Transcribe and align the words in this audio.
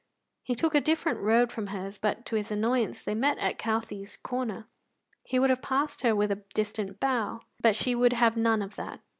He 0.41 0.55
took 0.55 0.73
a 0.73 0.81
different 0.81 1.19
road 1.19 1.51
from 1.51 1.67
hers, 1.67 1.99
but, 1.99 2.25
to 2.25 2.35
his 2.35 2.49
annoyance, 2.51 3.03
they 3.03 3.13
met 3.13 3.37
at 3.37 3.59
Couthie's 3.59 4.17
corner. 4.17 4.65
He 5.23 5.37
would 5.37 5.51
have 5.51 5.61
passed 5.61 6.01
her 6.01 6.15
with 6.15 6.31
a 6.31 6.41
distant 6.55 6.99
bow, 6.99 7.41
but 7.61 7.75
she 7.75 7.93
would 7.93 8.13
have 8.13 8.35
none 8.35 8.63
of 8.63 8.75
that. 8.77 9.01